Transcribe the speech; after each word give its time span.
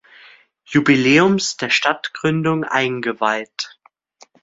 Jubiläums 0.65 1.57
der 1.57 1.69
Stadtgründung 1.69 2.63
eingeweiht. 2.63 3.79